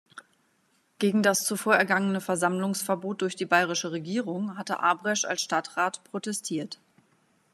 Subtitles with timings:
[0.97, 6.79] Gegen das zuvor ergangene Versammlungsverbot durch die bayerische Regierung hatte Abresch als Stadtrat protestiert.